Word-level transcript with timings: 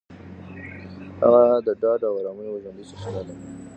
هغه 1.21 1.43
د 1.65 1.67
ډاډ 1.81 2.01
او 2.09 2.15
ارامۍ 2.21 2.43
یوه 2.47 2.59
ژوندۍ 2.63 2.83
سرچینه 2.89 3.21
ده. 3.25 3.33